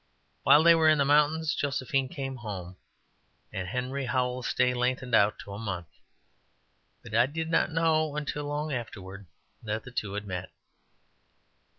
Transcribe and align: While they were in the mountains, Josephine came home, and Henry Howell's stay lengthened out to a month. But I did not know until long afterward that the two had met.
While 0.41 0.63
they 0.63 0.73
were 0.73 0.89
in 0.89 0.97
the 0.97 1.05
mountains, 1.05 1.53
Josephine 1.53 2.09
came 2.09 2.37
home, 2.37 2.75
and 3.53 3.67
Henry 3.67 4.07
Howell's 4.07 4.47
stay 4.47 4.73
lengthened 4.73 5.13
out 5.13 5.37
to 5.45 5.53
a 5.53 5.59
month. 5.59 5.89
But 7.03 7.13
I 7.13 7.27
did 7.27 7.51
not 7.51 7.71
know 7.71 8.15
until 8.15 8.45
long 8.45 8.73
afterward 8.73 9.27
that 9.61 9.83
the 9.83 9.91
two 9.91 10.13
had 10.13 10.25
met. 10.25 10.49